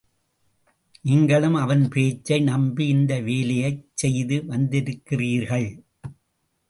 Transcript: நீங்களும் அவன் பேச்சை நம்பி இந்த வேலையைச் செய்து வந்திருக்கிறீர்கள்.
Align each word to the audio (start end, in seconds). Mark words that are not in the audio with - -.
நீங்களும் 1.01 1.53
அவன் 1.53 1.87
பேச்சை 1.87 2.39
நம்பி 2.39 2.87
இந்த 2.87 3.19
வேலையைச் 3.19 3.85
செய்து 3.93 4.43
வந்திருக்கிறீர்கள். 4.45 5.69